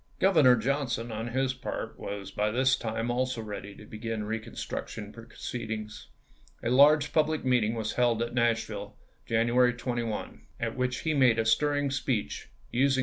Governor 0.17 0.55
Johnson, 0.55 1.11
on 1.11 1.27
his 1.27 1.53
part, 1.53 1.99
was 1.99 2.31
by 2.31 2.49
this 2.49 2.75
time 2.75 3.11
also 3.11 3.39
ready 3.39 3.75
to 3.75 3.85
begin 3.85 4.23
reconstruction 4.23 5.11
proceedings. 5.13 6.07
A 6.63 6.71
large 6.71 7.13
public 7.13 7.45
meeting 7.45 7.75
was 7.75 7.93
held 7.93 8.23
at 8.23 8.33
Nashville, 8.33 8.97
Janu 9.29 9.53
ary 9.55 9.73
21, 9.75 10.47
at 10.59 10.75
which 10.75 11.01
he 11.01 11.13
made 11.13 11.37
a 11.37 11.45
stirring 11.45 11.91
speech, 11.91 12.49
using 12.71 12.99
i864. 12.99 12.99